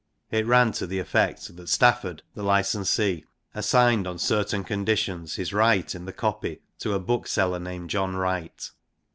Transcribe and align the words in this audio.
It 0.31 0.47
ran 0.47 0.71
to 0.73 0.87
the 0.87 0.97
effect 0.97 1.55
that 1.55 1.69
Stafford, 1.69 2.23
the 2.33 2.41
licensee, 2.41 3.23
assigned 3.53 4.07
on 4.07 4.17
certain 4.17 4.63
conditions 4.63 5.35
his 5.35 5.53
right 5.53 5.93
in 5.93 6.05
the 6.05 6.13
* 6.13 6.13
copy' 6.27 6.61
to 6.79 6.93
a 6.93 6.99
bookseller 6.99 7.59
named 7.59 7.91
John 7.91 8.15
Wright. 8.15 8.71